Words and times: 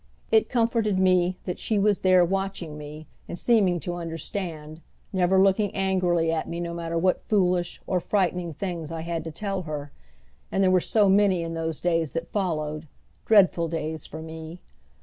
It 0.31 0.49
comforted 0.49 0.97
me 0.97 1.37
that 1.45 1.59
she 1.59 1.77
was 1.77 1.99
there 1.99 2.25
watching 2.25 2.75
me 2.75 3.05
and 3.29 3.37
seeming 3.37 3.79
to 3.81 3.93
understand, 3.93 4.81
never 5.13 5.39
looking 5.39 5.69
angrily 5.75 6.31
at 6.31 6.49
me 6.49 6.59
no 6.59 6.73
matter 6.73 6.97
what 6.97 7.21
foolish 7.21 7.79
or 7.85 7.99
frightening 7.99 8.51
things 8.55 8.91
I 8.91 9.01
had 9.01 9.23
to 9.25 9.31
tell 9.31 9.61
her, 9.61 9.91
and 10.51 10.63
there 10.63 10.71
were 10.71 10.81
so 10.81 11.07
many 11.07 11.43
in 11.43 11.53
those 11.53 11.79
days 11.79 12.13
that 12.13 12.25
followed 12.25 12.87
dreadful 13.25 13.67
days 13.67 14.07
for 14.07 14.23
me! 14.23 14.59